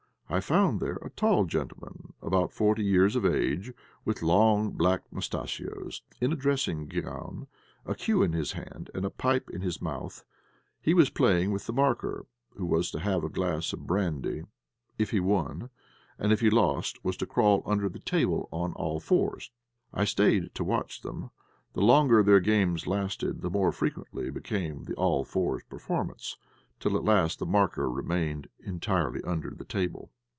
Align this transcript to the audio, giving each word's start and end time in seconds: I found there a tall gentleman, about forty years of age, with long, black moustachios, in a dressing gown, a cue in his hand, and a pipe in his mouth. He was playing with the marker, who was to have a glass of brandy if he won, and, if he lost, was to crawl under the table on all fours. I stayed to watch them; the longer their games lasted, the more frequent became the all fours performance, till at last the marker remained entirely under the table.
I 0.33 0.39
found 0.39 0.79
there 0.79 0.97
a 1.01 1.09
tall 1.09 1.43
gentleman, 1.43 2.13
about 2.21 2.53
forty 2.53 2.85
years 2.85 3.17
of 3.17 3.25
age, 3.25 3.73
with 4.05 4.21
long, 4.23 4.71
black 4.71 5.03
moustachios, 5.11 6.03
in 6.21 6.31
a 6.31 6.37
dressing 6.37 6.87
gown, 6.87 7.47
a 7.85 7.95
cue 7.95 8.23
in 8.23 8.31
his 8.31 8.53
hand, 8.53 8.89
and 8.93 9.03
a 9.03 9.09
pipe 9.09 9.49
in 9.49 9.59
his 9.59 9.81
mouth. 9.81 10.23
He 10.81 10.93
was 10.93 11.09
playing 11.09 11.51
with 11.51 11.65
the 11.65 11.73
marker, 11.73 12.27
who 12.55 12.65
was 12.65 12.91
to 12.91 12.99
have 13.01 13.25
a 13.25 13.29
glass 13.29 13.73
of 13.73 13.85
brandy 13.85 14.43
if 14.97 15.11
he 15.11 15.19
won, 15.19 15.69
and, 16.17 16.31
if 16.31 16.39
he 16.39 16.49
lost, 16.49 17.03
was 17.03 17.17
to 17.17 17.25
crawl 17.25 17.61
under 17.65 17.89
the 17.89 17.99
table 17.99 18.47
on 18.53 18.71
all 18.75 19.01
fours. 19.01 19.51
I 19.93 20.05
stayed 20.05 20.55
to 20.55 20.63
watch 20.63 21.01
them; 21.01 21.31
the 21.73 21.81
longer 21.81 22.23
their 22.23 22.39
games 22.39 22.87
lasted, 22.87 23.41
the 23.41 23.49
more 23.49 23.73
frequent 23.73 24.07
became 24.33 24.85
the 24.85 24.93
all 24.95 25.25
fours 25.25 25.63
performance, 25.67 26.37
till 26.79 26.95
at 26.95 27.03
last 27.03 27.39
the 27.39 27.45
marker 27.45 27.89
remained 27.91 28.47
entirely 28.63 29.21
under 29.25 29.49
the 29.49 29.65
table. 29.65 30.09